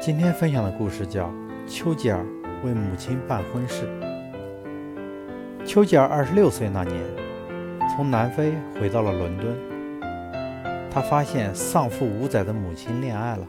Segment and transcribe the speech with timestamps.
[0.00, 1.26] 今天分享的故事叫
[1.66, 2.24] 《丘吉尔
[2.64, 3.86] 为母亲办婚事》。
[5.66, 6.98] 丘吉尔二十六岁那年，
[7.94, 9.54] 从南非回到了伦敦，
[10.90, 13.46] 他发现丧父五载的母亲恋爱了，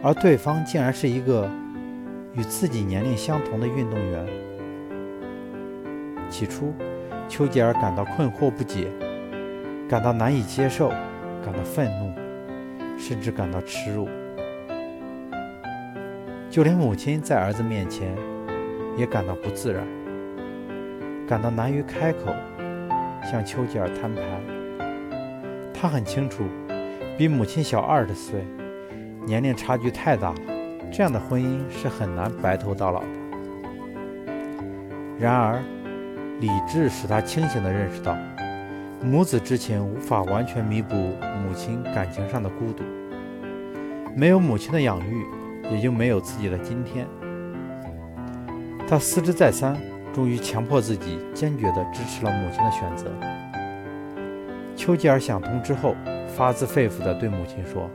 [0.00, 1.50] 而对方竟然是一个
[2.34, 4.26] 与自己年龄相同的运动员。
[6.30, 6.72] 起初，
[7.28, 8.86] 丘吉尔感到困惑不解，
[9.88, 10.90] 感到难以接受，
[11.44, 12.12] 感到愤怒，
[12.96, 14.08] 甚至感到耻辱。
[16.50, 18.16] 就连母亲在儿子面前
[18.96, 19.86] 也感到不自然，
[21.26, 22.34] 感到难于开口
[23.22, 24.22] 向丘吉尔摊牌。
[25.74, 26.44] 他很清楚，
[27.18, 28.46] 比母亲小二十岁，
[29.26, 30.36] 年龄差距太大了，
[30.90, 33.08] 这样的婚姻是很难白头到老的。
[35.18, 35.62] 然而，
[36.40, 38.16] 理智使他清醒地认识到，
[39.04, 42.82] 母子之情无法完全弥补母亲感情上的孤独，
[44.16, 45.26] 没有母亲的养育。
[45.70, 47.06] 也就没有自己的今天。
[48.88, 49.76] 他思之再三，
[50.14, 53.10] 终于强迫自己坚决地支持了母亲的选择。
[54.74, 55.94] 丘吉尔想通之后，
[56.26, 57.90] 发自肺腑地对母亲说：“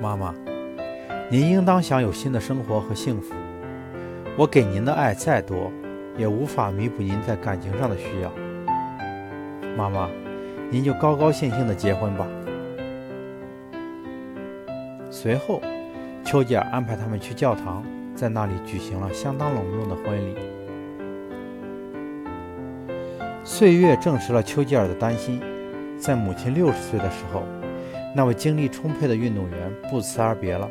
[0.00, 0.32] 妈妈，
[1.28, 3.34] 您应当享有新的生活和幸福。
[4.36, 5.72] 我给您的爱再多，
[6.16, 8.30] 也无法弥补您在感情上的需要。
[9.76, 10.08] 妈妈，
[10.70, 12.24] 您就高高兴兴地结婚吧。”
[15.10, 15.60] 随后。
[16.30, 17.82] 丘吉尔安排他们去教堂，
[18.14, 20.36] 在那里举行了相当隆重的婚礼。
[23.42, 25.40] 岁月证实了丘吉尔的担心，
[25.98, 27.44] 在母亲六十岁的时候，
[28.14, 30.68] 那位精力充沛的运动员不辞而别了。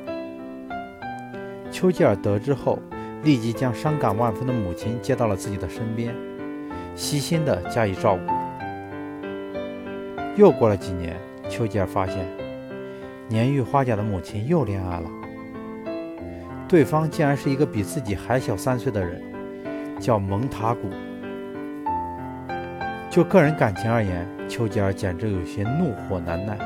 [1.71, 2.77] 丘吉尔得知后，
[3.23, 6.13] 立即将伤感万分的母亲接到了自己的身边，
[6.93, 8.21] 悉心地加以照顾。
[10.35, 11.17] 又过了几年，
[11.49, 12.23] 丘吉尔发现，
[13.27, 15.09] 年逾花甲的母亲又恋爱了。
[16.67, 19.21] 对方竟然是一个比自己还小三岁的人，
[20.01, 20.89] 叫蒙塔古。
[23.09, 26.57] 就个人感情而言，丘吉尔简直有些怒火难耐。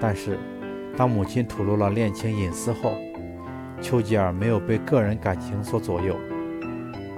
[0.00, 0.38] 但是，
[0.96, 2.94] 当母亲吐露了恋情隐私后，
[3.82, 6.16] 丘吉尔没有被个人感情所左右，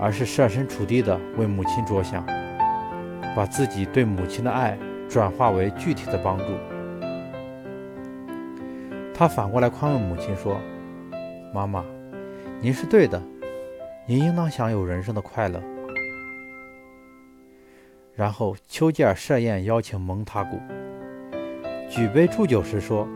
[0.01, 2.27] 而是设身处地地为母亲着想，
[3.37, 4.77] 把自己对母亲的爱
[5.09, 6.47] 转化为具体的帮助。
[9.15, 10.61] 他反过来宽慰母亲说。
[11.53, 11.85] 妈妈，
[12.61, 13.21] 您是对的，
[14.07, 15.61] 您应当享有人生的快乐。
[18.15, 20.61] 然后，丘吉尔设宴邀请蒙塔古，
[21.89, 23.09] 举杯祝酒时说：“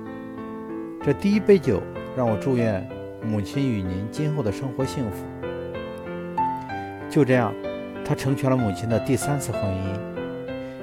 [1.01, 1.81] 这第一杯酒，
[2.17, 2.85] 让我祝愿
[3.23, 5.25] 母亲与您今后的生活幸福。”
[7.09, 7.55] 就这样，
[8.05, 10.01] 他成全了母亲的第三次婚姻，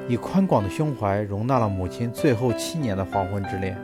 [0.08, 3.78] 以宽广的胸怀容纳了母亲最后七年的黄昏之恋。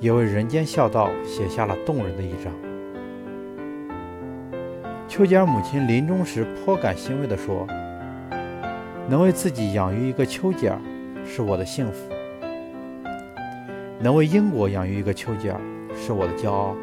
[0.00, 2.52] 也为人间孝道写下了动人的一章。
[5.08, 7.66] 丘吉尔母亲临终时颇感欣慰地说
[9.08, 10.78] ：“能为自己养育一个丘吉尔，
[11.24, 12.10] 是我的幸福；
[13.98, 15.60] 能为英国养育一个丘吉尔，
[15.96, 16.76] 是我的骄傲。”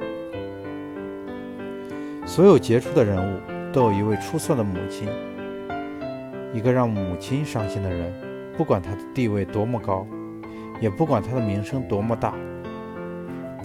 [2.26, 3.40] 所有杰出的人物
[3.72, 5.08] 都有一位出色的母亲，
[6.52, 8.12] 一个让母亲伤心的人，
[8.58, 10.06] 不管他的地位多么高，
[10.82, 12.34] 也不管他的名声多么大。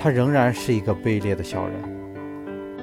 [0.03, 2.00] 他仍然是一个卑劣的小人。